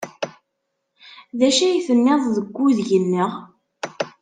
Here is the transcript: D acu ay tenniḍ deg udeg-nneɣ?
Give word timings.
D 1.37 1.41
acu 1.47 1.63
ay 1.65 1.79
tenniḍ 1.87 2.21
deg 2.35 2.55
udeg-nneɣ? 2.65 3.31